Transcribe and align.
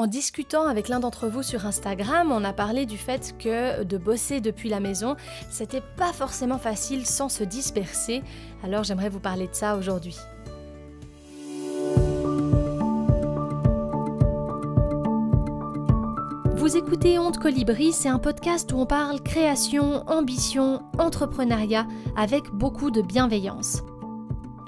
En 0.00 0.06
discutant 0.06 0.66
avec 0.66 0.88
l'un 0.88 0.98
d'entre 0.98 1.28
vous 1.28 1.42
sur 1.42 1.66
Instagram, 1.66 2.32
on 2.32 2.42
a 2.42 2.54
parlé 2.54 2.86
du 2.86 2.96
fait 2.96 3.34
que 3.38 3.82
de 3.82 3.98
bosser 3.98 4.40
depuis 4.40 4.70
la 4.70 4.80
maison, 4.80 5.14
c'était 5.50 5.82
pas 5.98 6.14
forcément 6.14 6.56
facile 6.56 7.04
sans 7.04 7.28
se 7.28 7.44
disperser. 7.44 8.22
Alors 8.64 8.82
j'aimerais 8.82 9.10
vous 9.10 9.20
parler 9.20 9.46
de 9.46 9.54
ça 9.54 9.76
aujourd'hui. 9.76 10.16
Vous 16.54 16.78
écoutez 16.78 17.18
Honte 17.18 17.36
Colibri, 17.36 17.92
c'est 17.92 18.08
un 18.08 18.18
podcast 18.18 18.72
où 18.72 18.78
on 18.78 18.86
parle 18.86 19.20
création, 19.20 20.08
ambition, 20.08 20.82
entrepreneuriat 20.98 21.86
avec 22.16 22.44
beaucoup 22.54 22.90
de 22.90 23.02
bienveillance. 23.02 23.82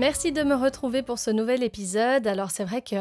Merci 0.00 0.32
de 0.32 0.42
me 0.42 0.54
retrouver 0.54 1.02
pour 1.02 1.18
ce 1.18 1.30
nouvel 1.30 1.62
épisode. 1.62 2.26
Alors 2.26 2.50
c'est 2.50 2.64
vrai 2.64 2.80
que 2.80 2.96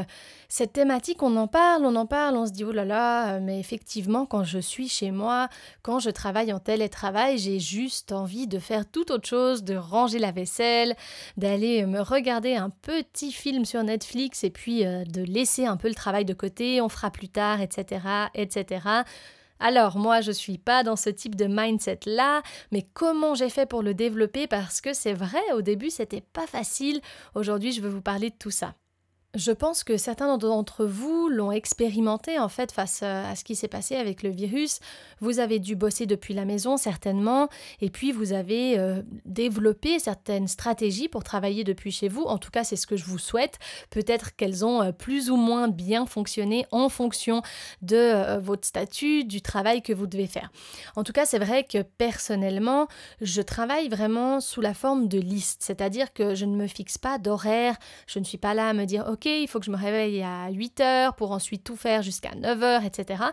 cette 0.49 0.73
thématique, 0.73 1.23
on 1.23 1.37
en 1.37 1.47
parle, 1.47 1.85
on 1.85 1.95
en 1.95 2.05
parle, 2.05 2.35
on 2.35 2.45
se 2.45 2.51
dit 2.51 2.65
oh 2.65 2.73
là 2.73 2.83
là, 2.83 3.39
mais 3.39 3.57
effectivement 3.57 4.25
quand 4.25 4.43
je 4.43 4.59
suis 4.59 4.89
chez 4.89 5.11
moi, 5.11 5.47
quand 5.81 5.99
je 5.99 6.09
travaille 6.09 6.51
en 6.51 6.59
télétravail, 6.59 7.37
j'ai 7.37 7.57
juste 7.57 8.11
envie 8.11 8.47
de 8.47 8.59
faire 8.59 8.85
tout 8.85 9.13
autre 9.13 9.29
chose, 9.29 9.63
de 9.63 9.77
ranger 9.77 10.19
la 10.19 10.31
vaisselle, 10.31 10.93
d'aller 11.37 11.85
me 11.85 12.01
regarder 12.01 12.55
un 12.55 12.69
petit 12.69 13.31
film 13.31 13.63
sur 13.63 13.81
Netflix 13.81 14.43
et 14.43 14.49
puis 14.49 14.85
euh, 14.85 15.05
de 15.05 15.21
laisser 15.21 15.65
un 15.65 15.77
peu 15.77 15.87
le 15.87 15.95
travail 15.95 16.25
de 16.25 16.33
côté, 16.33 16.81
on 16.81 16.89
fera 16.89 17.11
plus 17.11 17.29
tard, 17.29 17.61
etc., 17.61 18.01
etc. 18.35 19.05
Alors 19.59 19.97
moi 19.97 20.21
je 20.21 20.31
suis 20.31 20.57
pas 20.57 20.83
dans 20.83 20.95
ce 20.95 21.09
type 21.09 21.35
de 21.35 21.45
mindset 21.45 21.99
là, 22.05 22.41
mais 22.71 22.87
comment 22.93 23.35
j'ai 23.35 23.49
fait 23.49 23.65
pour 23.65 23.83
le 23.83 23.93
développer? 23.93 24.47
Parce 24.47 24.81
que 24.81 24.93
c'est 24.93 25.13
vrai 25.13 25.41
au 25.53 25.61
début 25.61 25.89
c'était 25.89 26.21
pas 26.21 26.47
facile. 26.47 27.01
Aujourd'hui 27.35 27.71
je 27.73 27.81
veux 27.81 27.89
vous 27.89 28.01
parler 28.01 28.29
de 28.29 28.35
tout 28.37 28.51
ça. 28.51 28.73
Je 29.35 29.51
pense 29.51 29.83
que 29.83 29.95
certains 29.95 30.39
d'entre 30.39 30.85
vous 30.85 31.29
l'ont 31.29 31.51
expérimenté 31.51 32.39
en 32.39 32.49
fait 32.49 32.71
face 32.71 33.03
à 33.03 33.35
ce 33.35 33.43
qui 33.43 33.55
s'est 33.55 33.67
passé 33.67 33.95
avec 33.95 34.23
le 34.23 34.31
virus. 34.31 34.79
Vous 35.19 35.37
avez 35.37 35.59
dû 35.59 35.75
bosser 35.75 36.07
depuis 36.07 36.33
la 36.33 36.45
maison 36.45 36.77
certainement 36.77 37.47
et 37.79 37.91
puis 37.91 38.11
vous 38.11 38.33
avez 38.33 38.79
euh, 38.79 39.03
développé 39.25 39.99
certaines 39.99 40.47
stratégies 40.47 41.09
pour 41.09 41.23
travailler 41.23 41.63
depuis 41.63 41.91
chez 41.91 42.07
vous. 42.07 42.23
En 42.23 42.39
tout 42.39 42.49
cas, 42.49 42.63
c'est 42.63 42.75
ce 42.75 42.87
que 42.87 42.97
je 42.97 43.05
vous 43.05 43.19
souhaite. 43.19 43.59
Peut-être 43.91 44.35
qu'elles 44.35 44.65
ont 44.65 44.81
euh, 44.81 44.91
plus 44.91 45.29
ou 45.29 45.35
moins 45.35 45.67
bien 45.67 46.07
fonctionné 46.07 46.65
en 46.71 46.89
fonction 46.89 47.43
de 47.83 47.97
euh, 47.97 48.39
votre 48.39 48.65
statut, 48.65 49.25
du 49.25 49.43
travail 49.43 49.83
que 49.83 49.93
vous 49.93 50.07
devez 50.07 50.25
faire. 50.25 50.51
En 50.95 51.03
tout 51.03 51.13
cas, 51.13 51.27
c'est 51.27 51.37
vrai 51.37 51.65
que 51.65 51.83
personnellement, 51.83 52.87
je 53.21 53.43
travaille 53.43 53.89
vraiment 53.89 54.41
sous 54.41 54.61
la 54.61 54.73
forme 54.73 55.07
de 55.07 55.19
liste, 55.19 55.61
c'est-à-dire 55.61 56.13
que 56.13 56.33
je 56.33 56.45
ne 56.45 56.55
me 56.55 56.65
fixe 56.65 56.97
pas 56.97 57.19
d'horaire, 57.19 57.75
je 58.07 58.17
ne 58.17 58.23
suis 58.23 58.39
pas 58.39 58.55
là 58.55 58.69
à 58.69 58.73
me 58.73 58.85
dire 58.85 59.05
il 59.25 59.47
faut 59.47 59.59
que 59.59 59.65
je 59.65 59.71
me 59.71 59.77
réveille 59.77 60.21
à 60.23 60.49
8 60.49 60.79
heures 60.81 61.15
pour 61.15 61.31
ensuite 61.31 61.63
tout 61.63 61.75
faire 61.75 62.01
jusqu'à 62.01 62.35
9 62.35 62.63
heures, 62.63 62.83
etc. 62.83 63.23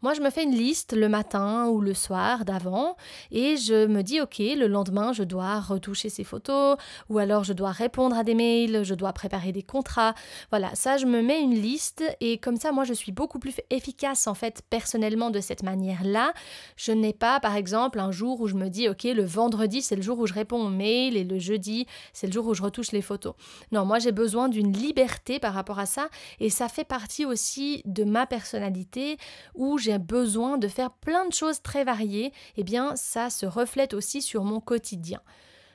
Moi, 0.00 0.14
je 0.14 0.20
me 0.20 0.30
fais 0.30 0.44
une 0.44 0.54
liste 0.54 0.92
le 0.92 1.08
matin 1.08 1.66
ou 1.66 1.80
le 1.80 1.92
soir 1.92 2.44
d'avant 2.44 2.96
et 3.32 3.56
je 3.56 3.86
me 3.86 4.02
dis, 4.02 4.20
OK, 4.20 4.38
le 4.38 4.68
lendemain, 4.68 5.12
je 5.12 5.24
dois 5.24 5.58
retoucher 5.58 6.08
ces 6.08 6.22
photos 6.22 6.76
ou 7.08 7.18
alors 7.18 7.42
je 7.42 7.52
dois 7.52 7.72
répondre 7.72 8.16
à 8.16 8.22
des 8.22 8.34
mails, 8.34 8.84
je 8.84 8.94
dois 8.94 9.12
préparer 9.12 9.50
des 9.50 9.64
contrats. 9.64 10.14
Voilà, 10.50 10.72
ça, 10.74 10.98
je 10.98 11.06
me 11.06 11.20
mets 11.20 11.40
une 11.40 11.54
liste 11.54 12.04
et 12.20 12.38
comme 12.38 12.56
ça, 12.58 12.70
moi, 12.70 12.84
je 12.84 12.92
suis 12.92 13.10
beaucoup 13.10 13.40
plus 13.40 13.56
efficace 13.70 14.28
en 14.28 14.34
fait 14.34 14.62
personnellement 14.70 15.30
de 15.30 15.40
cette 15.40 15.64
manière-là. 15.64 16.32
Je 16.76 16.92
n'ai 16.92 17.12
pas, 17.12 17.40
par 17.40 17.56
exemple, 17.56 17.98
un 17.98 18.12
jour 18.12 18.40
où 18.40 18.46
je 18.46 18.54
me 18.54 18.68
dis, 18.68 18.88
OK, 18.88 19.02
le 19.02 19.24
vendredi, 19.24 19.82
c'est 19.82 19.96
le 19.96 20.02
jour 20.02 20.20
où 20.20 20.28
je 20.28 20.34
réponds 20.34 20.64
aux 20.64 20.70
mails 20.70 21.16
et 21.16 21.24
le 21.24 21.40
jeudi, 21.40 21.88
c'est 22.12 22.28
le 22.28 22.32
jour 22.32 22.46
où 22.46 22.54
je 22.54 22.62
retouche 22.62 22.92
les 22.92 23.02
photos. 23.02 23.34
Non, 23.72 23.84
moi, 23.84 23.98
j'ai 23.98 24.12
besoin 24.12 24.48
d'une 24.48 24.72
liberté 24.72 25.40
par 25.40 25.54
rapport 25.54 25.80
à 25.80 25.86
ça 25.86 26.08
et 26.38 26.50
ça 26.50 26.68
fait 26.68 26.84
partie 26.84 27.24
aussi 27.24 27.82
de 27.84 28.04
ma 28.04 28.24
personnalité 28.24 29.18
où 29.56 29.76
j'ai 29.76 29.87
besoin 29.96 30.58
de 30.58 30.68
faire 30.68 30.90
plein 30.90 31.26
de 31.26 31.32
choses 31.32 31.62
très 31.62 31.84
variées, 31.84 32.34
eh 32.58 32.64
bien 32.64 32.94
ça 32.96 33.30
se 33.30 33.46
reflète 33.46 33.94
aussi 33.94 34.20
sur 34.20 34.44
mon 34.44 34.60
quotidien. 34.60 35.22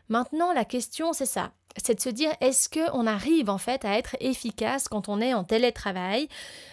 Maintenant, 0.10 0.54
la 0.54 0.66
question 0.66 1.14
c'est 1.14 1.26
ça, 1.26 1.54
c'est 1.78 1.96
de 1.96 2.00
se 2.00 2.10
dire 2.10 2.32
est-ce 2.42 2.70
qu'on 2.70 3.08
arrive 3.08 3.50
en 3.50 3.58
fait 3.58 3.84
à 3.86 3.98
être 3.98 4.16
efficace 4.20 4.88
quand 4.88 5.10
on 5.10 5.20
est 5.22 5.34
en 5.34 5.44
télétravail? 5.44 6.28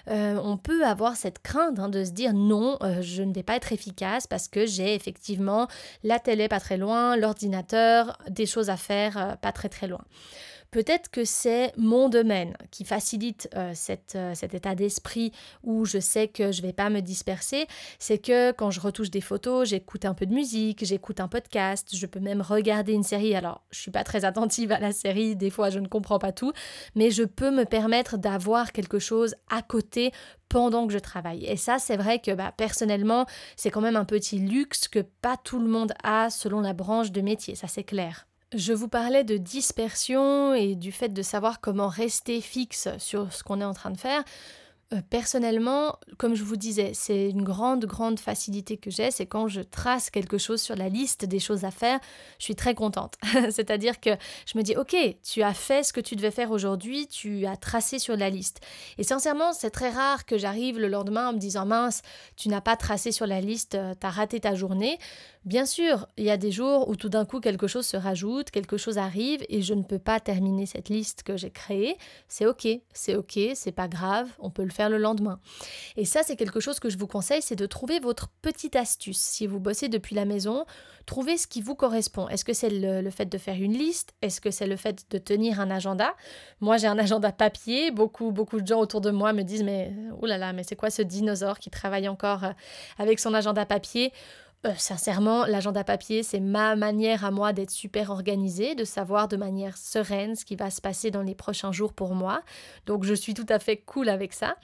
Euh, 0.08 0.38
On 0.42 0.56
peut 0.56 0.84
avoir 0.84 1.16
cette 1.16 1.38
crainte 1.38 1.78
hein, 1.78 1.88
de 1.88 2.04
se 2.04 2.10
dire 2.10 2.34
non, 2.34 2.76
euh, 2.82 3.00
je 3.00 3.22
ne 3.22 3.32
vais 3.32 3.42
pas 3.42 3.56
être 3.56 3.72
efficace 3.72 4.26
parce 4.26 4.48
que 4.48 4.66
j'ai 4.66 4.94
effectivement 4.94 5.68
la 6.02 6.18
télé 6.18 6.48
pas 6.48 6.60
très 6.60 6.76
loin, 6.76 7.16
l'ordinateur, 7.16 8.18
des 8.28 8.46
choses 8.46 8.68
à 8.68 8.76
faire 8.76 9.16
euh, 9.16 9.36
pas 9.36 9.52
très 9.52 9.68
très 9.68 9.86
loin. 9.86 10.04
Peut-être 10.70 11.10
que 11.10 11.25
c'est 11.25 11.72
mon 11.76 12.08
domaine 12.08 12.56
qui 12.70 12.84
facilite 12.84 13.48
euh, 13.56 13.75
euh, 14.14 14.34
cet 14.34 14.54
état 14.54 14.75
d'esprit 14.75 15.32
où 15.64 15.84
je 15.84 15.98
sais 15.98 16.28
que 16.28 16.53
je 16.53 16.62
ne 16.62 16.69
vais 16.69 16.72
pas 16.72 16.91
me 16.91 17.00
disperser. 17.00 17.66
C'est 17.98 18.19
que 18.19 18.53
quand 18.53 18.70
je 18.70 18.81
retouche 18.81 19.10
des 19.10 19.20
photos, 19.20 19.69
j'écoute 19.69 20.04
un 20.04 20.14
peu 20.14 20.26
de 20.26 20.32
musique, 20.32 20.84
j'écoute 20.84 21.19
un 21.20 21.28
podcast, 21.28 21.88
je 21.92 22.06
peux 22.06 22.20
même 22.20 22.41
regarder 22.41 22.92
une 22.92 23.03
série. 23.03 23.34
Alors, 23.34 23.62
je 23.70 23.81
suis 23.81 23.91
pas 23.91 24.04
très 24.04 24.25
attentive 24.25 24.70
à 24.70 24.78
la 24.78 24.92
série, 24.92 25.34
des 25.34 25.50
fois 25.50 25.70
je 25.70 25.81
ne 25.81 25.88
comprends 25.88 26.19
pas 26.19 26.32
tout, 26.32 26.53
mais 26.94 27.10
je 27.10 27.25
peux 27.25 27.50
me 27.50 27.64
permettre 27.64 28.16
d'avoir 28.16 28.72
quelque 28.72 28.98
chose 28.98 29.34
à 29.50 29.62
côté 29.62 30.12
pendant 30.48 30.87
que 30.87 30.92
je 30.92 30.98
travaille. 30.98 31.44
Et 31.47 31.56
ça, 31.56 31.78
c'est 31.78 31.97
vrai 31.97 32.20
que 32.20 32.32
bah, 32.32 32.52
personnellement, 32.56 33.26
c'est 33.56 33.70
quand 33.70 33.81
même 33.81 33.97
un 33.97 34.04
petit 34.04 34.38
luxe 34.38 34.88
que 34.88 35.00
pas 35.00 35.37
tout 35.37 35.58
le 35.58 35.69
monde 35.69 35.92
a 36.02 36.31
selon 36.31 36.60
la 36.60 36.75
branche 36.75 37.12
de 37.12 37.20
métier, 37.20 37.54
ça 37.54 37.66
c'est 37.66 37.84
clair. 37.84 38.29
Je 38.53 38.72
vous 38.72 38.88
parlais 38.88 39.22
de 39.22 39.37
dispersion 39.37 40.55
et 40.55 40.75
du 40.75 40.91
fait 40.91 41.11
de 41.11 41.22
savoir 41.22 41.61
comment 41.61 41.87
rester 41.87 42.41
fixe 42.41 42.88
sur 42.99 43.33
ce 43.33 43.44
qu'on 43.44 43.61
est 43.61 43.65
en 43.65 43.75
train 43.75 43.93
de 43.93 43.97
faire. 43.97 44.25
Euh, 44.92 45.00
personnellement, 45.08 45.98
comme 46.18 46.34
je 46.34 46.42
vous 46.42 46.56
disais, 46.56 46.90
c'est 46.94 47.30
une 47.30 47.44
grande, 47.44 47.84
grande 47.84 48.18
facilité 48.18 48.76
que 48.76 48.90
j'ai, 48.90 49.12
c'est 49.12 49.26
quand 49.26 49.46
je 49.46 49.60
trace 49.60 50.10
quelque 50.10 50.36
chose 50.36 50.60
sur 50.60 50.74
la 50.74 50.88
liste 50.88 51.24
des 51.24 51.38
choses 51.38 51.64
à 51.64 51.70
faire, 51.70 52.00
je 52.40 52.44
suis 52.44 52.56
très 52.56 52.74
contente. 52.74 53.14
C'est-à-dire 53.50 54.00
que 54.00 54.10
je 54.46 54.58
me 54.58 54.64
dis, 54.64 54.76
ok, 54.76 54.96
tu 55.22 55.42
as 55.42 55.54
fait 55.54 55.84
ce 55.84 55.92
que 55.92 56.00
tu 56.00 56.16
devais 56.16 56.32
faire 56.32 56.50
aujourd'hui, 56.50 57.06
tu 57.06 57.46
as 57.46 57.56
tracé 57.56 58.00
sur 58.00 58.16
la 58.16 58.30
liste. 58.30 58.60
Et 58.98 59.04
sincèrement, 59.04 59.52
c'est 59.52 59.70
très 59.70 59.90
rare 59.90 60.26
que 60.26 60.38
j'arrive 60.38 60.80
le 60.80 60.88
lendemain 60.88 61.28
en 61.28 61.34
me 61.34 61.38
disant, 61.38 61.66
mince, 61.66 62.02
tu 62.36 62.48
n'as 62.48 62.60
pas 62.60 62.76
tracé 62.76 63.12
sur 63.12 63.28
la 63.28 63.40
liste, 63.40 63.76
euh, 63.76 63.94
tu 64.00 64.06
as 64.06 64.10
raté 64.10 64.40
ta 64.40 64.56
journée. 64.56 64.98
Bien 65.44 65.64
sûr, 65.64 66.06
il 66.18 66.24
y 66.24 66.30
a 66.30 66.36
des 66.36 66.50
jours 66.50 66.88
où 66.88 66.96
tout 66.96 67.08
d'un 67.08 67.24
coup 67.24 67.40
quelque 67.40 67.66
chose 67.66 67.86
se 67.86 67.96
rajoute, 67.96 68.50
quelque 68.50 68.76
chose 68.76 68.98
arrive 68.98 69.42
et 69.48 69.62
je 69.62 69.72
ne 69.72 69.82
peux 69.82 69.98
pas 69.98 70.20
terminer 70.20 70.66
cette 70.66 70.90
liste 70.90 71.22
que 71.22 71.36
j'ai 71.36 71.50
créée. 71.50 71.96
C'est 72.28 72.44
ok, 72.44 72.66
c'est 72.92 73.14
ok, 73.14 73.38
c'est 73.54 73.72
pas 73.72 73.88
grave, 73.88 74.28
on 74.38 74.50
peut 74.50 74.64
le 74.64 74.70
faire 74.70 74.79
le 74.88 74.98
lendemain. 74.98 75.41
Et 75.96 76.04
ça, 76.04 76.22
c'est 76.22 76.36
quelque 76.36 76.60
chose 76.60 76.80
que 76.80 76.88
je 76.88 76.98
vous 76.98 77.06
conseille, 77.06 77.42
c'est 77.42 77.56
de 77.56 77.66
trouver 77.66 78.00
votre 78.00 78.28
petite 78.42 78.76
astuce. 78.76 79.18
Si 79.18 79.46
vous 79.46 79.60
bossez 79.60 79.88
depuis 79.88 80.14
la 80.14 80.24
maison, 80.24 80.64
trouvez 81.06 81.36
ce 81.36 81.46
qui 81.46 81.60
vous 81.60 81.74
correspond. 81.74 82.28
Est-ce 82.28 82.44
que 82.44 82.52
c'est 82.52 82.70
le, 82.70 83.10
fait 83.10 83.26
de 83.26 83.38
faire 83.38 83.56
une 83.56 83.76
liste? 83.76 84.14
Est-ce 84.22 84.40
que 84.40 84.50
c'est 84.50 84.66
le 84.66 84.76
fait 84.76 85.04
de 85.10 85.19
tenir 85.19 85.60
un 85.60 85.70
agenda? 85.70 86.14
Moi, 86.60 86.76
j'ai 86.76 86.87
un 86.87 86.99
agenda 86.99 87.32
papier. 87.32 87.90
Beaucoup, 87.90 88.31
beaucoup 88.31 88.60
de 88.60 88.66
gens 88.66 88.81
autour 88.81 89.00
de 89.00 89.10
moi 89.10 89.32
me 89.32 89.43
disent 89.43 89.64
mais 89.64 89.93
là 90.22 90.38
là, 90.38 90.52
mais 90.52 90.62
c'est 90.62 90.76
quoi 90.76 90.90
ce 90.90 91.02
dinosaure 91.02 91.58
qui 91.58 91.70
travaille 91.70 92.08
encore 92.08 92.44
euh, 92.44 92.52
avec 92.99 93.19
son 93.19 93.34
agenda 93.34 93.66
papier? 93.66 94.12
Euh, 94.66 94.74
sincèrement, 94.76 95.46
l'agenda 95.46 95.84
papier, 95.84 96.22
c'est 96.22 96.40
ma 96.40 96.76
manière 96.76 97.24
à 97.24 97.30
moi 97.30 97.54
d'être 97.54 97.70
super 97.70 98.10
organisée, 98.10 98.74
de 98.74 98.84
savoir 98.84 99.26
de 99.26 99.36
manière 99.36 99.78
sereine 99.78 100.36
ce 100.36 100.44
qui 100.44 100.54
va 100.54 100.70
se 100.70 100.82
passer 100.82 101.10
dans 101.10 101.22
les 101.22 101.34
prochains 101.34 101.72
jours 101.72 101.94
pour 101.94 102.14
moi. 102.14 102.42
Donc 102.84 103.04
je 103.04 103.14
suis 103.14 103.32
tout 103.32 103.46
à 103.48 103.58
fait 103.58 103.78
cool 103.78 104.10
avec 104.10 104.34
ça. 104.34 104.56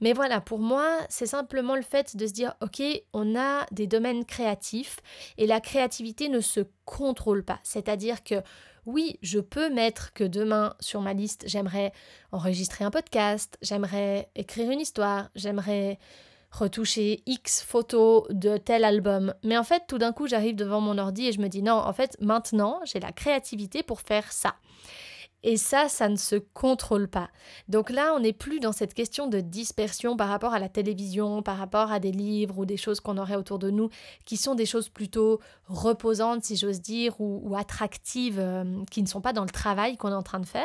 Mais 0.00 0.12
voilà, 0.12 0.40
pour 0.40 0.58
moi, 0.58 0.98
c'est 1.08 1.26
simplement 1.26 1.76
le 1.76 1.82
fait 1.82 2.16
de 2.16 2.26
se 2.26 2.32
dire, 2.32 2.54
ok, 2.62 2.82
on 3.12 3.38
a 3.38 3.64
des 3.70 3.86
domaines 3.86 4.24
créatifs 4.24 4.98
et 5.38 5.46
la 5.46 5.60
créativité 5.60 6.28
ne 6.28 6.40
se 6.40 6.60
contrôle 6.84 7.44
pas. 7.44 7.60
C'est-à-dire 7.62 8.24
que 8.24 8.42
oui, 8.86 9.18
je 9.22 9.38
peux 9.38 9.70
mettre 9.70 10.12
que 10.12 10.24
demain 10.24 10.74
sur 10.80 11.00
ma 11.00 11.14
liste, 11.14 11.44
j'aimerais 11.46 11.92
enregistrer 12.32 12.84
un 12.84 12.90
podcast, 12.90 13.56
j'aimerais 13.62 14.28
écrire 14.34 14.70
une 14.70 14.80
histoire, 14.80 15.30
j'aimerais 15.36 15.98
retoucher 16.58 17.22
X 17.26 17.62
photos 17.62 18.24
de 18.30 18.56
tel 18.56 18.84
album. 18.84 19.34
Mais 19.42 19.58
en 19.58 19.64
fait, 19.64 19.82
tout 19.88 19.98
d'un 19.98 20.12
coup, 20.12 20.26
j'arrive 20.26 20.56
devant 20.56 20.80
mon 20.80 20.98
ordi 20.98 21.26
et 21.26 21.32
je 21.32 21.40
me 21.40 21.48
dis 21.48 21.62
non, 21.62 21.74
en 21.74 21.92
fait, 21.92 22.16
maintenant, 22.20 22.80
j'ai 22.84 23.00
la 23.00 23.12
créativité 23.12 23.82
pour 23.82 24.00
faire 24.00 24.32
ça. 24.32 24.54
Et 25.46 25.58
ça, 25.58 25.90
ça 25.90 26.08
ne 26.08 26.16
se 26.16 26.36
contrôle 26.36 27.06
pas. 27.06 27.28
Donc 27.68 27.90
là, 27.90 28.14
on 28.16 28.20
n'est 28.20 28.32
plus 28.32 28.60
dans 28.60 28.72
cette 28.72 28.94
question 28.94 29.26
de 29.26 29.40
dispersion 29.40 30.16
par 30.16 30.28
rapport 30.28 30.54
à 30.54 30.58
la 30.58 30.70
télévision, 30.70 31.42
par 31.42 31.58
rapport 31.58 31.92
à 31.92 32.00
des 32.00 32.12
livres 32.12 32.58
ou 32.60 32.64
des 32.64 32.78
choses 32.78 32.98
qu'on 33.00 33.18
aurait 33.18 33.36
autour 33.36 33.58
de 33.58 33.68
nous, 33.68 33.90
qui 34.24 34.38
sont 34.38 34.54
des 34.54 34.64
choses 34.64 34.88
plutôt 34.88 35.40
reposantes, 35.66 36.44
si 36.44 36.56
j'ose 36.56 36.80
dire, 36.80 37.20
ou, 37.20 37.54
attractives, 37.56 38.38
euh, 38.38 38.64
qui 38.90 39.02
ne 39.02 39.06
sont 39.06 39.20
pas 39.20 39.34
dans 39.34 39.44
le 39.44 39.50
travail 39.50 39.98
qu'on 39.98 40.12
est 40.12 40.14
en 40.14 40.22
train 40.22 40.40
de 40.40 40.46
faire. 40.46 40.64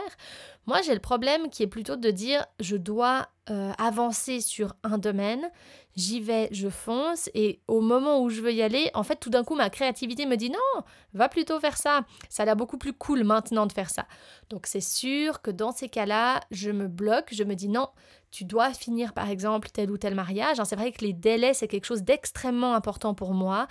Moi, 0.65 0.81
j'ai 0.81 0.93
le 0.93 1.01
problème 1.01 1.49
qui 1.49 1.61
est 1.61 1.67
plutôt 1.67 1.97
de 1.97 2.09
dire, 2.09 2.45
je 2.61 2.77
dois 2.77 3.27
euh, 3.51 3.71
avancer 3.77 4.41
sur 4.41 4.75
un 4.83 4.97
domaine, 4.97 5.49
j'y 5.95 6.19
vais, 6.19 6.49
je 6.51 6.69
fonce, 6.69 7.29
et 7.33 7.59
au 7.67 7.81
moment 7.81 8.21
où 8.21 8.29
je 8.29 8.41
veux 8.41 8.53
y 8.53 8.61
aller, 8.61 8.89
en 8.93 9.03
fait, 9.03 9.17
tout 9.17 9.29
d'un 9.29 9.43
coup, 9.43 9.55
ma 9.55 9.69
créativité 9.69 10.25
me 10.25 10.35
dit 10.35 10.49
non, 10.49 10.83
va 11.13 11.29
plutôt 11.29 11.59
faire 11.59 11.77
ça. 11.77 12.01
Ça 12.29 12.43
a 12.43 12.45
l'air 12.45 12.55
beaucoup 12.55 12.77
plus 12.77 12.93
cool 12.93 13.23
maintenant 13.23 13.65
de 13.65 13.71
faire 13.71 13.89
ça. 13.89 14.05
Donc, 14.49 14.67
c'est 14.67 14.81
sûr 14.81 15.41
que 15.41 15.51
dans 15.51 15.71
ces 15.71 15.89
cas-là, 15.89 16.41
je 16.51 16.71
me 16.71 16.87
bloque, 16.87 17.29
je 17.31 17.43
me 17.43 17.55
dis 17.55 17.69
non, 17.69 17.89
tu 18.31 18.45
dois 18.45 18.73
finir 18.73 19.13
par 19.13 19.29
exemple 19.29 19.69
tel 19.69 19.91
ou 19.91 19.97
tel 19.97 20.15
mariage. 20.15 20.59
Hein, 20.59 20.65
c'est 20.65 20.75
vrai 20.75 20.91
que 20.91 21.03
les 21.03 21.13
délais, 21.13 21.53
c'est 21.53 21.67
quelque 21.67 21.85
chose 21.85 22.03
d'extrêmement 22.03 22.75
important 22.75 23.13
pour 23.13 23.33
moi 23.33 23.67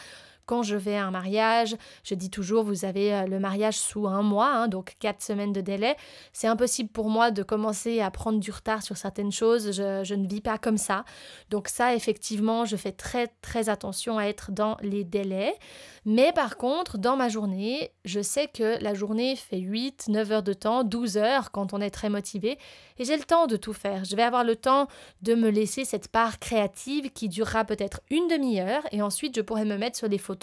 quand 0.48 0.62
je 0.62 0.76
vais 0.76 0.96
à 0.96 1.04
un 1.04 1.10
mariage, 1.10 1.76
je 2.04 2.14
dis 2.14 2.30
toujours, 2.30 2.64
vous 2.64 2.86
avez 2.86 3.14
euh, 3.14 3.26
le 3.26 3.38
mariage 3.38 3.76
sous 3.76 4.08
un 4.08 4.22
mois, 4.22 4.48
hein, 4.48 4.68
donc 4.68 4.96
quatre 4.98 5.22
semaines 5.22 5.52
de 5.52 5.60
délai. 5.60 5.94
C'est 6.32 6.46
impossible 6.46 6.88
pour 6.88 7.10
moi 7.10 7.30
de 7.30 7.42
commencer 7.42 8.00
à 8.00 8.10
prendre 8.10 8.40
du 8.40 8.50
retard 8.50 8.82
sur 8.82 8.96
certaines 8.96 9.30
choses. 9.30 9.72
Je, 9.72 10.02
je, 10.04 10.14
ne 10.14 10.26
vis 10.26 10.40
pas 10.40 10.56
comme 10.56 10.78
ça. 10.78 11.04
Donc 11.50 11.68
ça, 11.68 11.94
effectivement, 11.94 12.64
je 12.64 12.76
fais 12.76 12.92
très 12.92 13.26
très 13.42 13.68
attention 13.68 14.16
à 14.16 14.24
être 14.24 14.50
dans 14.50 14.78
les 14.80 15.04
délais. 15.04 15.54
Mais 16.06 16.32
par 16.32 16.56
contre, 16.56 16.96
dans 16.96 17.16
ma 17.16 17.28
journée, 17.28 17.92
je 18.06 18.22
sais 18.22 18.48
que 18.48 18.82
la 18.82 18.94
journée 18.94 19.36
fait 19.36 19.58
8, 19.58 20.06
9 20.08 20.32
heures 20.32 20.42
de 20.42 20.54
temps, 20.54 20.82
12 20.82 21.18
heures 21.18 21.50
quand 21.50 21.74
on 21.74 21.82
est 21.82 21.90
très 21.90 22.08
motivé. 22.08 22.58
Et 22.98 23.04
j'ai 23.04 23.18
le 23.18 23.24
temps 23.24 23.46
de 23.46 23.56
tout 23.56 23.74
faire. 23.74 24.06
Je 24.06 24.16
vais 24.16 24.22
avoir 24.22 24.44
le 24.44 24.56
temps 24.56 24.88
de 25.20 25.34
me 25.34 25.50
laisser 25.50 25.84
cette 25.84 26.08
part 26.08 26.38
créative 26.38 27.10
qui 27.12 27.28
durera 27.28 27.66
peut-être 27.66 28.00
une 28.08 28.26
demi-heure. 28.28 28.82
Et 28.92 29.02
ensuite, 29.02 29.36
je 29.36 29.42
pourrai 29.42 29.66
me 29.66 29.76
mettre 29.76 29.98
sur 29.98 30.08
des 30.08 30.16
photos 30.16 30.38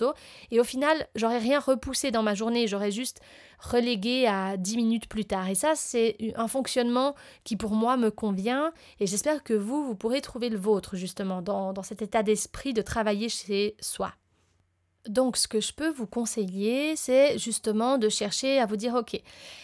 et 0.52 0.60
au 0.60 0.64
final, 0.64 1.08
j'aurais 1.16 1.40
rien 1.40 1.60
repoussé 1.60 2.12
dans 2.12 2.24
ma 2.24 2.34
journée, 2.34 2.68
j'aurais 2.68 2.92
juste 2.92 3.22
relégué 3.60 4.28
à 4.28 4.58
10 4.58 4.78
minutes 4.78 5.08
plus 5.08 5.26
tard. 5.26 5.50
Et 5.50 5.56
ça, 5.56 5.74
c'est 5.76 6.18
un 6.36 6.48
fonctionnement 6.48 7.16
qui 7.44 7.56
pour 7.56 7.72
moi 7.72 7.98
me 7.98 8.12
convient 8.12 8.74
et 9.00 9.08
j'espère 9.08 9.44
que 9.44 9.54
vous, 9.54 9.84
vous 9.84 9.96
pourrez 9.96 10.22
trouver 10.22 10.50
le 10.50 10.58
vôtre 10.58 10.96
justement 10.96 11.42
dans, 11.42 11.74
dans 11.74 11.84
cet 11.84 12.02
état 12.02 12.24
d'esprit 12.24 12.74
de 12.74 12.82
travailler 12.82 13.30
chez 13.30 13.76
soi. 13.80 14.14
Donc 15.08 15.38
ce 15.38 15.48
que 15.48 15.60
je 15.60 15.72
peux 15.74 15.90
vous 15.90 16.08
conseiller, 16.08 16.96
c'est 16.96 17.38
justement 17.38 17.98
de 17.98 18.10
chercher 18.10 18.60
à 18.60 18.66
vous 18.66 18.76
dire, 18.76 18.96
ok, 18.96 19.20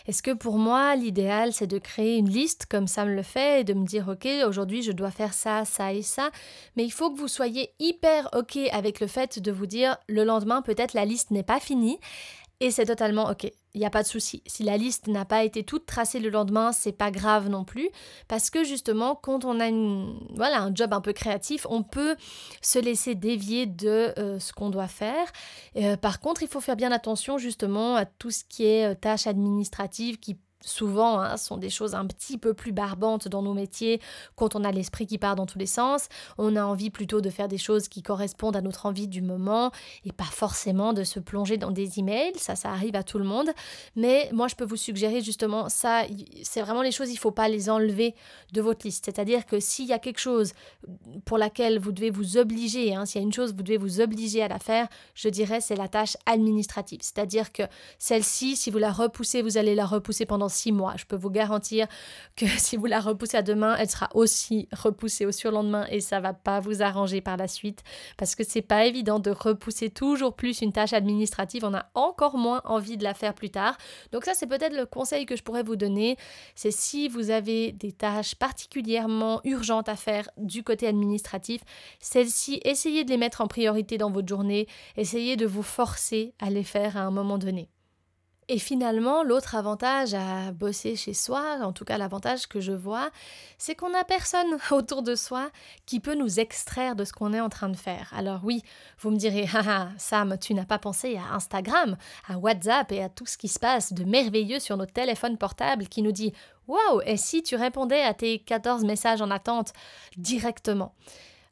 est-ce 0.07 0.21
que 0.21 0.31
pour 0.31 0.57
moi 0.57 0.95
l'idéal 0.95 1.51
c'est 1.51 1.67
de 1.67 1.79
créer 1.79 2.17
une 2.17 2.29
liste 2.29 2.67
comme 2.67 2.87
ça 2.87 3.05
me 3.05 3.15
le 3.15 3.23
fait 3.23 3.61
et 3.61 3.63
de 3.63 3.73
me 3.73 3.85
dire, 3.85 4.07
ok, 4.07 4.27
aujourd'hui 4.47 4.83
je 4.83 4.91
dois 4.91 5.11
faire 5.11 5.33
ça, 5.33 5.65
ça 5.65 5.93
et 5.93 6.03
ça, 6.03 6.29
mais 6.75 6.83
il 6.83 6.91
faut 6.91 7.11
que 7.11 7.17
vous 7.17 7.27
soyez 7.27 7.73
hyper 7.79 8.29
ok 8.33 8.57
avec 8.71 8.99
le 8.99 9.07
fait 9.07 9.39
de 9.39 9.51
vous 9.51 9.65
dire, 9.65 9.97
le 10.07 10.23
lendemain 10.23 10.61
peut-être 10.61 10.93
la 10.93 11.05
liste 11.05 11.31
n'est 11.31 11.43
pas 11.43 11.59
finie, 11.59 11.99
et 12.59 12.69
c'est 12.69 12.85
totalement 12.85 13.29
ok. 13.29 13.51
Il 13.73 13.79
n'y 13.79 13.85
a 13.85 13.89
pas 13.89 14.03
de 14.03 14.07
souci. 14.07 14.43
Si 14.47 14.63
la 14.63 14.77
liste 14.77 15.07
n'a 15.07 15.23
pas 15.23 15.43
été 15.43 15.63
toute 15.63 15.85
tracée 15.85 16.19
le 16.19 16.29
lendemain, 16.29 16.71
c'est 16.73 16.91
pas 16.91 17.09
grave 17.09 17.47
non 17.49 17.63
plus. 17.63 17.89
Parce 18.27 18.49
que 18.49 18.63
justement, 18.63 19.15
quand 19.15 19.45
on 19.45 19.59
a 19.59 19.69
voilà, 20.35 20.61
un 20.61 20.75
job 20.75 20.93
un 20.93 21.01
peu 21.01 21.13
créatif, 21.13 21.65
on 21.69 21.81
peut 21.81 22.15
se 22.61 22.79
laisser 22.79 23.15
dévier 23.15 23.65
de 23.65 24.13
euh, 24.17 24.39
ce 24.39 24.51
qu'on 24.51 24.69
doit 24.69 24.87
faire. 24.87 25.25
Euh, 25.77 25.95
par 25.95 26.19
contre, 26.19 26.43
il 26.43 26.49
faut 26.49 26.59
faire 26.59 26.75
bien 26.75 26.91
attention 26.91 27.37
justement 27.37 27.95
à 27.95 28.05
tout 28.05 28.31
ce 28.31 28.43
qui 28.43 28.65
est 28.65 28.91
euh, 28.91 28.95
tâches 28.95 29.27
administratives 29.27 30.19
qui 30.19 30.37
souvent 30.61 31.19
hein, 31.19 31.37
sont 31.37 31.57
des 31.57 31.69
choses 31.69 31.95
un 31.95 32.05
petit 32.05 32.37
peu 32.37 32.53
plus 32.53 32.71
barbantes 32.71 33.27
dans 33.27 33.41
nos 33.41 33.53
métiers 33.53 34.01
quand 34.35 34.55
on 34.55 34.63
a 34.63 34.71
l'esprit 34.71 35.07
qui 35.07 35.17
part 35.17 35.35
dans 35.35 35.45
tous 35.45 35.59
les 35.59 35.65
sens. 35.65 36.07
On 36.37 36.55
a 36.55 36.63
envie 36.63 36.89
plutôt 36.89 37.21
de 37.21 37.29
faire 37.29 37.47
des 37.47 37.57
choses 37.57 37.87
qui 37.87 38.01
correspondent 38.01 38.55
à 38.55 38.61
notre 38.61 38.85
envie 38.85 39.07
du 39.07 39.21
moment 39.21 39.71
et 40.05 40.11
pas 40.11 40.23
forcément 40.23 40.93
de 40.93 41.03
se 41.03 41.19
plonger 41.19 41.57
dans 41.57 41.71
des 41.71 41.99
emails. 41.99 42.37
Ça, 42.37 42.55
ça 42.55 42.69
arrive 42.69 42.95
à 42.95 43.03
tout 43.03 43.17
le 43.17 43.25
monde. 43.25 43.49
Mais 43.95 44.29
moi, 44.33 44.47
je 44.47 44.55
peux 44.55 44.65
vous 44.65 44.77
suggérer 44.77 45.21
justement 45.21 45.69
ça. 45.69 46.03
C'est 46.43 46.61
vraiment 46.61 46.81
les 46.81 46.91
choses, 46.91 47.09
il 47.09 47.15
ne 47.15 47.19
faut 47.19 47.31
pas 47.31 47.49
les 47.49 47.69
enlever 47.69 48.15
de 48.53 48.61
votre 48.61 48.85
liste. 48.85 49.05
C'est-à-dire 49.05 49.45
que 49.45 49.59
s'il 49.59 49.85
y 49.85 49.93
a 49.93 49.99
quelque 49.99 50.19
chose 50.19 50.53
pour 51.25 51.37
laquelle 51.37 51.79
vous 51.79 51.91
devez 51.91 52.09
vous 52.09 52.37
obliger, 52.37 52.95
hein, 52.95 53.05
s'il 53.05 53.21
y 53.21 53.23
a 53.23 53.25
une 53.25 53.33
chose 53.33 53.53
vous 53.53 53.63
devez 53.63 53.77
vous 53.77 54.01
obliger 54.01 54.41
à 54.43 54.47
la 54.47 54.59
faire, 54.59 54.87
je 55.15 55.29
dirais 55.29 55.61
c'est 55.61 55.75
la 55.75 55.87
tâche 55.87 56.17
administrative. 56.25 56.99
C'est-à-dire 57.01 57.51
que 57.51 57.63
celle-ci, 57.99 58.55
si 58.55 58.71
vous 58.71 58.77
la 58.77 58.91
repoussez, 58.91 59.41
vous 59.41 59.57
allez 59.57 59.75
la 59.75 59.85
repousser 59.85 60.25
pendant 60.25 60.49
six 60.51 60.71
mois. 60.71 60.93
Je 60.97 61.05
peux 61.05 61.15
vous 61.15 61.31
garantir 61.31 61.87
que 62.35 62.45
si 62.57 62.77
vous 62.77 62.85
la 62.85 62.99
repoussez 62.99 63.37
à 63.37 63.41
demain, 63.41 63.75
elle 63.77 63.89
sera 63.89 64.09
aussi 64.13 64.67
repoussée 64.71 65.25
au 65.25 65.31
surlendemain 65.31 65.87
et 65.89 65.99
ça 65.99 66.19
va 66.19 66.33
pas 66.33 66.59
vous 66.59 66.83
arranger 66.83 67.21
par 67.21 67.37
la 67.37 67.47
suite 67.47 67.81
parce 68.17 68.35
que 68.35 68.43
c'est 68.43 68.61
pas 68.61 68.85
évident 68.85 69.19
de 69.19 69.31
repousser 69.31 69.89
toujours 69.89 70.35
plus 70.35 70.61
une 70.61 70.71
tâche 70.71 70.93
administrative. 70.93 71.65
On 71.65 71.73
a 71.73 71.85
encore 71.95 72.37
moins 72.37 72.61
envie 72.65 72.97
de 72.97 73.03
la 73.03 73.13
faire 73.13 73.33
plus 73.33 73.49
tard. 73.49 73.77
Donc 74.11 74.25
ça, 74.25 74.33
c'est 74.33 74.47
peut-être 74.47 74.75
le 74.75 74.85
conseil 74.85 75.25
que 75.25 75.35
je 75.35 75.43
pourrais 75.43 75.63
vous 75.63 75.75
donner. 75.75 76.17
C'est 76.55 76.71
si 76.71 77.07
vous 77.07 77.31
avez 77.31 77.71
des 77.71 77.91
tâches 77.91 78.35
particulièrement 78.35 79.41
urgentes 79.43 79.89
à 79.89 79.95
faire 79.95 80.29
du 80.37 80.63
côté 80.63 80.87
administratif, 80.87 81.61
celles-ci, 81.99 82.61
essayez 82.63 83.03
de 83.03 83.09
les 83.09 83.17
mettre 83.17 83.41
en 83.41 83.47
priorité 83.47 83.97
dans 83.97 84.11
votre 84.11 84.27
journée. 84.27 84.67
Essayez 84.97 85.35
de 85.35 85.45
vous 85.45 85.63
forcer 85.63 86.33
à 86.39 86.49
les 86.49 86.63
faire 86.63 86.97
à 86.97 87.01
un 87.01 87.11
moment 87.11 87.37
donné. 87.37 87.69
Et 88.53 88.59
finalement, 88.59 89.23
l'autre 89.23 89.55
avantage 89.55 90.13
à 90.13 90.51
bosser 90.51 90.97
chez 90.97 91.13
soi, 91.13 91.59
en 91.61 91.71
tout 91.71 91.85
cas 91.85 91.97
l'avantage 91.97 92.47
que 92.47 92.59
je 92.59 92.73
vois, 92.73 93.09
c'est 93.57 93.75
qu'on 93.75 93.91
n'a 93.91 94.03
personne 94.03 94.57
autour 94.71 95.03
de 95.03 95.15
soi 95.15 95.49
qui 95.85 96.01
peut 96.01 96.15
nous 96.15 96.41
extraire 96.41 96.97
de 96.97 97.05
ce 97.05 97.13
qu'on 97.13 97.31
est 97.31 97.39
en 97.39 97.47
train 97.47 97.69
de 97.69 97.77
faire. 97.77 98.11
Alors 98.13 98.41
oui, 98.43 98.61
vous 98.99 99.09
me 99.09 99.15
direz, 99.15 99.47
ah, 99.53 99.87
Sam, 99.97 100.37
tu 100.37 100.53
n'as 100.53 100.65
pas 100.65 100.79
pensé 100.79 101.15
à 101.15 101.33
Instagram, 101.33 101.95
à 102.27 102.37
WhatsApp 102.37 102.91
et 102.91 103.01
à 103.01 103.07
tout 103.07 103.25
ce 103.25 103.37
qui 103.37 103.47
se 103.47 103.57
passe 103.57 103.93
de 103.93 104.03
merveilleux 104.03 104.59
sur 104.59 104.75
nos 104.75 104.85
téléphones 104.85 105.37
portables 105.37 105.87
qui 105.87 106.01
nous 106.01 106.11
dit 106.11 106.33
Waouh, 106.67 106.99
et 107.05 107.15
si 107.15 107.43
tu 107.43 107.55
répondais 107.55 108.03
à 108.03 108.13
tes 108.13 108.39
14 108.39 108.83
messages 108.83 109.21
en 109.21 109.31
attente 109.31 109.71
directement? 110.17 110.93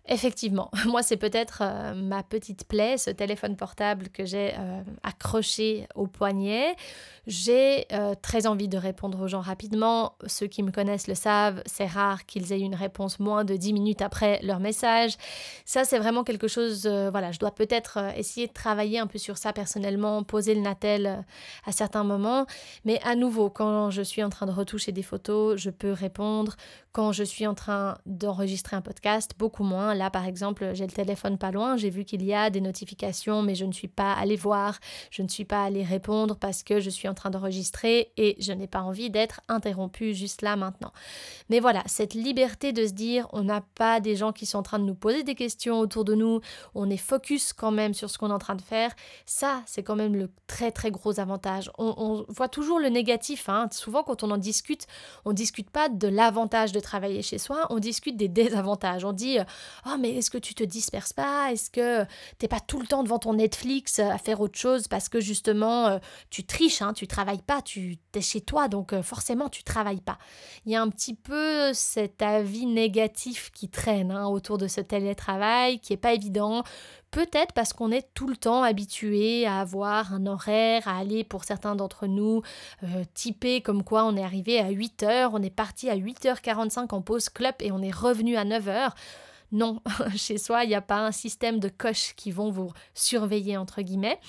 Effectivement, 0.07 0.72
moi 0.88 1.04
c'est 1.04 1.18
peut-être 1.18 1.62
euh, 1.62 1.94
ma 1.94 2.24
petite 2.24 2.68
plaie, 2.68 2.98
ce 2.98 3.12
téléphone 3.12 3.56
portable 3.56 4.10
que 4.10 4.25
j'ai 4.25 4.54
euh, 4.57 4.81
accroché 5.04 5.88
au 5.94 6.07
poignet. 6.07 6.75
J'ai 7.28 7.86
euh, 7.92 8.16
très 8.19 8.48
envie 8.48 8.68
de 8.68 8.78
répondre 8.78 9.22
aux 9.22 9.28
gens 9.28 9.42
rapidement. 9.42 10.16
Ceux 10.25 10.48
qui 10.48 10.63
me 10.63 10.71
connaissent 10.71 11.07
le 11.07 11.14
savent, 11.14 11.62
c'est 11.68 11.85
rare 11.85 12.26
qu'ils 12.26 12.52
aient 12.52 12.59
une 12.59 12.73
réponse 12.73 13.19
moins 13.19 13.44
de 13.45 13.56
10 13.56 13.73
minutes 13.73 14.02
après 14.02 14.40
leur 14.42 14.59
message. 14.59 15.16
Ça 15.64 15.83
c'est 15.83 16.00
vraiment 16.00 16.23
quelque 16.23 16.47
chose, 16.47 16.88
voilà, 16.88 17.31
je 17.31 17.38
dois 17.38 17.52
peut-être 17.52 18.00
essayer 18.18 18.47
de 18.47 18.54
travailler 18.54 18.97
un 18.97 19.06
peu 19.06 19.19
sur 19.19 19.38
ça 19.38 19.54
personnellement, 19.54 20.23
poser 20.23 20.56
le 20.56 20.62
natel 20.62 21.23
à 21.66 21.71
certains 21.71 22.04
moments. 22.04 22.47
Mais 22.83 23.00
à 23.04 23.14
nouveau, 23.14 23.52
quand 23.52 23.92
je 23.92 24.02
suis 24.02 24.23
en 24.23 24.30
train 24.30 24.47
de 24.47 24.52
retoucher 24.52 24.92
des 24.92 25.04
photos, 25.04 25.59
je 25.59 25.69
peux 25.69 25.92
répondre. 25.92 26.56
Quand 26.92 27.12
je 27.12 27.23
suis 27.23 27.45
en 27.45 27.54
train 27.54 28.00
d'enregistrer 28.07 28.76
un 28.76 28.81
podcast, 28.81 29.33
beaucoup 29.38 29.64
moins 29.64 29.89
Là, 29.94 30.10
par 30.10 30.26
exemple, 30.26 30.72
j'ai 30.74 30.86
le 30.86 30.92
téléphone 30.92 31.38
pas 31.38 31.52
loin, 31.52 31.78
j'ai 31.78 31.90
vu 31.90 32.06
qu'il 32.06 32.24
y 32.24 32.34
a 32.34 32.50
des 32.50 32.62
notifications, 32.62 33.42
mais 33.42 33.56
je 33.56 33.66
ne 33.66 33.72
suis 33.72 33.88
pas 33.88 34.14
allée 34.14 34.36
voir, 34.36 34.80
je 35.12 35.22
ne 35.22 35.28
suis 35.28 35.46
pas 35.46 35.64
allée 35.64 35.84
répondre 35.84 36.36
parce 36.36 36.64
que 36.64 36.80
je 36.80 36.90
suis 36.90 37.08
en 37.08 37.14
train 37.14 37.30
d'enregistrer 37.30 38.12
et 38.18 38.36
je 38.40 38.52
n'ai 38.52 38.68
pas 38.68 38.81
envie 38.81 39.10
d'être 39.10 39.42
interrompue 39.48 40.14
juste 40.14 40.42
là 40.42 40.56
maintenant. 40.56 40.92
Mais 41.50 41.60
voilà, 41.60 41.84
cette 41.86 42.14
liberté 42.14 42.74
de 42.74 42.86
se 42.86 42.94
dire, 42.94 43.28
on 43.34 43.44
n'a 43.44 43.62
pas 43.76 44.00
des 44.00 44.16
gens 44.16 44.31
qui 44.31 44.46
sont 44.46 44.60
en 44.60 44.64
train 44.64 44.80
de 44.80 44.86
nous 44.86 44.96
poser 44.96 45.24
des 45.24 45.36
questions 45.36 45.80
autour 45.80 46.06
de 46.06 46.16
nous, 46.16 46.42
on 46.76 46.90
est 46.90 46.98
focus 46.98 47.54
quand 47.54 47.72
même 47.72 47.94
sur 47.94 48.10
ce 48.10 48.18
qu'on 48.18 48.30
est 48.30 48.34
en 48.34 48.40
train 48.40 48.56
de 48.56 48.62
faire, 48.62 48.92
ça, 49.26 49.64
c'est 49.66 49.84
quand 49.84 49.96
même 49.96 50.16
le 50.16 50.30
très 50.48 50.72
très 50.72 50.92
gros 50.92 51.19
avantage. 51.19 51.72
On, 51.78 52.26
voit 52.28 52.50
toujours 52.50 52.80
le 52.80 52.90
négatif, 52.90 53.50
hein. 53.50 53.68
souvent 53.72 54.04
quand 54.04 54.24
on 54.24 54.31
en 54.31 54.38
discute, 54.38 54.88
on 55.26 55.34
discute 55.34 55.69
pas 55.69 55.90
de 55.90 56.08
l'avantage 56.08 56.72
de 56.72 56.80
travailler 56.80 57.22
chez 57.22 57.38
soi, 57.38 57.68
on 57.69 57.80
discute 57.80 58.18
des 58.18 58.28
désavantages. 58.28 59.06
On 59.06 59.14
dit, 59.14 59.38
Oh, 59.86 59.95
mais 60.00 60.16
est-ce 60.16 60.30
que 60.30 60.38
tu 60.38 60.54
te 60.54 60.64
disperses 60.64 61.14
pas? 61.14 61.52
Est-ce 61.52 61.69
que 61.69 62.06
t'es 62.38 62.48
pas 62.48 62.59
tout 62.59 62.80
le 62.80 62.88
temps 62.88 63.04
devant 63.04 63.19
ton 63.19 63.33
Netflix 63.33 64.00
euh, 64.00 64.09
à 64.09 64.18
faire 64.18 64.42
autre 64.42 64.57
chose 64.57 64.88
parce 64.88 65.09
que 65.09 65.19
justement 65.19 65.88
euh, 65.88 66.00
tu 66.30 66.45
triches, 66.45 66.81
hein, 66.81 66.94
tu 66.94 67.07
travailles 67.07 67.42
pas, 67.42 67.62
tu 67.62 67.98
es 68.14 68.21
chez 68.21 68.42
toi, 68.42 68.68
donc 68.68 68.94
euh, 68.94 69.02
forcément 69.02 69.50
tu 69.50 69.64
travailles 69.64 70.02
pas. 70.02 70.18
Il 70.66 70.71
y 70.71 70.76
a 70.76 70.81
un 70.81 70.90
petit 70.90 71.16
peu 71.16 71.74
cet 71.74 72.21
avis 72.21 72.66
négatif 72.66 73.52
qui 73.52 73.69
traîne 73.69 74.12
hein, 74.12 74.28
autour 74.28 74.57
de 74.57 74.68
ce 74.68 74.81
télétravail 74.81 75.80
qui 75.80 75.94
est 75.94 75.98
pas 75.98 76.14
évident. 76.14 76.64
Peut-être 77.12 77.54
parce 77.54 77.74
qu'on 77.74 77.92
est 77.92 78.07
tout 78.14 78.28
le 78.28 78.38
temps 78.38 78.62
habitué 78.62 79.48
à 79.48 79.62
avoir 79.62 80.14
un 80.14 80.28
horaire, 80.28 80.88
à 80.88 81.00
aller 81.00 81.24
pour 81.24 81.44
certains 81.44 81.76
d'entre 81.76 82.06
nous 82.06 82.44
typé 83.16 83.62
comme 83.62 83.83
quoi 83.83 84.06
on 84.06 84.16
est 84.16 84.24
arrivé 84.24 84.59
à 84.59 84.69
8h, 84.69 85.31
on 85.33 85.42
est 85.42 85.50
parti 85.50 85.90
à 85.90 85.98
8h45 85.98 86.94
en 86.94 87.02
pause 87.02 87.30
club 87.30 87.56
et 87.62 87.71
on 87.71 87.81
est 87.81 87.90
revenu 87.90 88.38
à 88.38 88.45
9h. 88.45 88.92
Non, 89.51 89.81
chez 90.15 90.37
soi, 90.37 90.63
il 90.63 90.69
n'y 90.69 90.75
a 90.75 90.81
pas 90.81 90.99
un 90.99 91.11
système 91.11 91.59
de 91.59 91.69
coches 91.69 92.13
qui 92.15 92.31
vont 92.31 92.51
vous 92.51 92.71
surveiller, 92.94 93.57
entre 93.57 93.81
guillemets. 93.81 94.19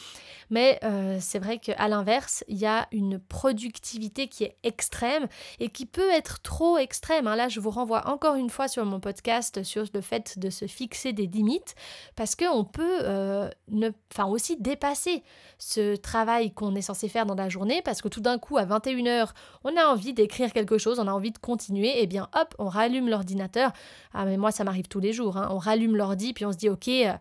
Mais 0.50 0.80
euh, 0.82 1.18
c'est 1.20 1.38
vrai 1.38 1.58
qu'à 1.58 1.88
l'inverse, 1.88 2.44
il 2.48 2.58
y 2.58 2.66
a 2.66 2.88
une 2.90 3.18
productivité 3.18 4.26
qui 4.26 4.44
est 4.44 4.56
extrême 4.64 5.28
et 5.60 5.68
qui 5.68 5.86
peut 5.86 6.10
être 6.10 6.42
trop 6.42 6.76
extrême. 6.76 7.26
Hein. 7.26 7.36
Là, 7.36 7.48
je 7.48 7.60
vous 7.60 7.70
renvoie 7.70 8.08
encore 8.08 8.34
une 8.34 8.50
fois 8.50 8.66
sur 8.66 8.84
mon 8.84 8.98
podcast 8.98 9.62
sur 9.62 9.84
le 9.94 10.00
fait 10.00 10.38
de 10.38 10.50
se 10.50 10.66
fixer 10.66 11.12
des 11.12 11.26
limites 11.26 11.74
parce 12.16 12.34
qu'on 12.34 12.64
peut 12.64 12.98
euh, 13.02 13.48
aussi 14.26 14.56
dépasser 14.56 15.22
ce 15.58 15.94
travail 15.96 16.52
qu'on 16.52 16.74
est 16.74 16.82
censé 16.82 17.08
faire 17.08 17.26
dans 17.26 17.34
la 17.34 17.48
journée 17.48 17.80
parce 17.82 18.02
que 18.02 18.08
tout 18.08 18.20
d'un 18.20 18.38
coup, 18.38 18.56
à 18.58 18.64
21h, 18.64 19.28
on 19.64 19.76
a 19.76 19.84
envie 19.86 20.14
d'écrire 20.14 20.52
quelque 20.52 20.78
chose, 20.78 20.98
on 20.98 21.06
a 21.06 21.12
envie 21.12 21.30
de 21.30 21.38
continuer, 21.38 21.88
et 21.88 22.02
eh 22.02 22.06
bien 22.06 22.28
hop, 22.34 22.54
on 22.58 22.68
rallume 22.68 23.08
l'ordinateur. 23.08 23.72
Ah 24.14 24.24
mais 24.24 24.36
moi, 24.36 24.50
ça 24.50 24.64
m'arrive 24.64 24.88
tous 24.88 25.00
les 25.00 25.09
jours. 25.12 25.36
Hein. 25.36 25.48
On 25.50 25.58
rallume 25.58 25.96
l'ordi 25.96 26.32
puis 26.32 26.44
on 26.44 26.52
se 26.52 26.58
dit 26.58 26.68
ok. 26.68 26.88
Euh, 26.88 27.12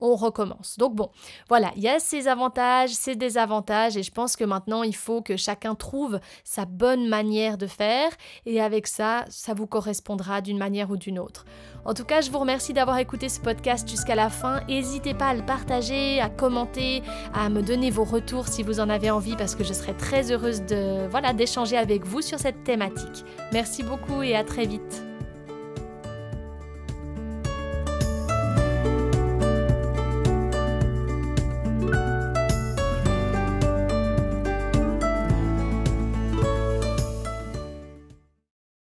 on 0.00 0.14
recommence. 0.14 0.76
Donc 0.78 0.94
bon, 0.94 1.10
voilà, 1.48 1.72
il 1.76 1.82
y 1.82 1.88
a 1.88 1.98
ses 1.98 2.28
avantages, 2.28 2.90
ses 2.90 3.16
désavantages, 3.16 3.96
et 3.96 4.02
je 4.02 4.12
pense 4.12 4.36
que 4.36 4.44
maintenant 4.44 4.82
il 4.82 4.94
faut 4.94 5.22
que 5.22 5.36
chacun 5.36 5.74
trouve 5.74 6.20
sa 6.44 6.64
bonne 6.64 7.08
manière 7.08 7.58
de 7.58 7.66
faire, 7.66 8.10
et 8.46 8.60
avec 8.60 8.86
ça, 8.86 9.24
ça 9.28 9.54
vous 9.54 9.66
correspondra 9.66 10.40
d'une 10.40 10.58
manière 10.58 10.90
ou 10.90 10.96
d'une 10.96 11.18
autre. 11.18 11.44
En 11.84 11.94
tout 11.94 12.04
cas, 12.04 12.20
je 12.20 12.30
vous 12.30 12.38
remercie 12.38 12.72
d'avoir 12.72 12.98
écouté 12.98 13.28
ce 13.28 13.40
podcast 13.40 13.88
jusqu'à 13.88 14.14
la 14.14 14.30
fin. 14.30 14.60
N'hésitez 14.68 15.14
pas 15.14 15.28
à 15.28 15.34
le 15.34 15.44
partager, 15.44 16.20
à 16.20 16.28
commenter, 16.28 17.02
à 17.34 17.48
me 17.48 17.62
donner 17.62 17.90
vos 17.90 18.04
retours 18.04 18.48
si 18.48 18.62
vous 18.62 18.80
en 18.80 18.88
avez 18.88 19.10
envie, 19.10 19.36
parce 19.36 19.54
que 19.54 19.64
je 19.64 19.72
serai 19.72 19.96
très 19.96 20.30
heureuse 20.30 20.62
de 20.62 21.08
voilà 21.08 21.32
d'échanger 21.32 21.76
avec 21.76 22.04
vous 22.04 22.20
sur 22.20 22.38
cette 22.38 22.62
thématique. 22.64 23.24
Merci 23.52 23.82
beaucoup 23.82 24.22
et 24.22 24.36
à 24.36 24.44
très 24.44 24.66
vite. 24.66 25.07